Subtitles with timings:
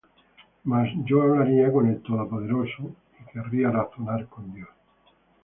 [0.65, 4.69] Mas yo hablaría con el Todopoderoso, Y querría razonar con Dios.